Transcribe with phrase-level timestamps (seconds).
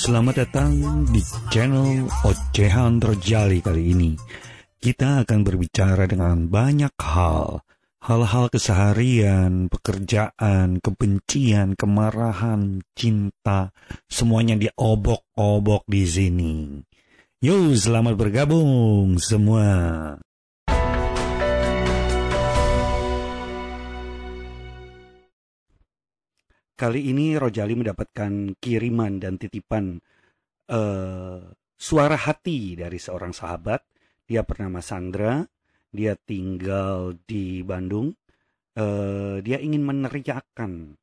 [0.00, 1.20] Selamat datang di
[1.52, 4.16] channel Ocehan Rojali kali ini.
[4.80, 7.60] Kita akan berbicara dengan banyak hal.
[8.00, 13.76] Hal-hal keseharian, pekerjaan, kebencian, kemarahan, cinta,
[14.08, 16.80] semuanya diobok-obok di sini.
[17.44, 20.16] Yo, selamat bergabung semua.
[26.80, 30.00] Kali ini Rojali mendapatkan kiriman dan titipan
[30.72, 31.44] uh,
[31.76, 33.84] suara hati dari seorang sahabat.
[34.24, 35.44] Dia bernama Sandra,
[35.92, 38.16] dia tinggal di Bandung.
[38.72, 40.96] Uh, dia ingin meneriakan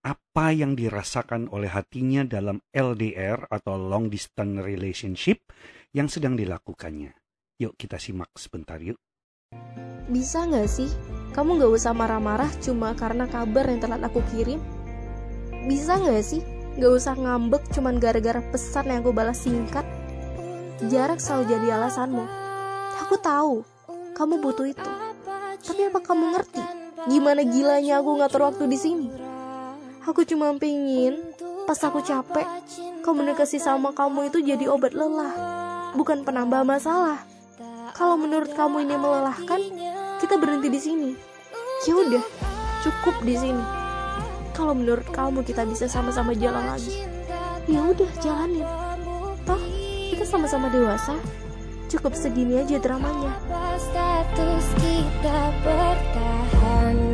[0.00, 5.44] apa yang dirasakan oleh hatinya dalam LDR atau long distance relationship
[5.92, 7.12] yang sedang dilakukannya.
[7.60, 8.96] Yuk kita simak sebentar yuk.
[10.08, 10.88] Bisa nggak sih?
[11.36, 14.77] Kamu nggak usah marah-marah cuma karena kabar yang telah aku kirim?
[15.68, 16.40] Bisa gak sih?
[16.80, 19.84] Gak usah ngambek cuman gara-gara pesan yang aku balas singkat.
[20.88, 22.24] Jarak selalu jadi alasanmu.
[23.04, 23.68] Aku tahu,
[24.16, 24.90] kamu butuh itu.
[25.60, 26.64] Tapi apa kamu ngerti
[27.12, 29.08] gimana gilanya aku ngatur waktu di sini?
[30.08, 31.20] Aku cuma pengen
[31.68, 32.48] pas aku capek,
[33.04, 35.36] komunikasi sama kamu itu jadi obat lelah,
[35.92, 37.20] bukan penambah masalah.
[37.92, 39.60] Kalau menurut kamu ini melelahkan,
[40.16, 41.10] kita berhenti di sini.
[41.84, 42.24] Ya udah,
[42.80, 43.77] cukup di sini
[44.58, 47.06] kalau menurut kamu kita bisa sama-sama jalan lagi?
[47.70, 48.66] Ya udah jalanin.
[49.46, 49.62] Toh
[50.10, 51.14] kita sama-sama dewasa.
[51.86, 53.38] Cukup segini aja dramanya.
[53.78, 57.06] Status kita pertahankan.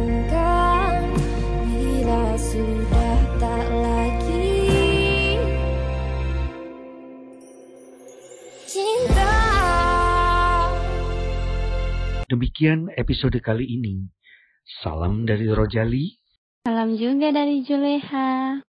[1.68, 5.36] Bila sudah tak lagi.
[8.64, 9.36] Cinta.
[12.32, 14.08] Demikian episode kali ini.
[14.80, 16.23] Salam dari Rojali
[16.64, 18.56] Salam juga dari Juleha.